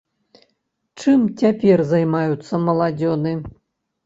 [1.03, 3.37] Чым цяпер займаюцца маладзёны?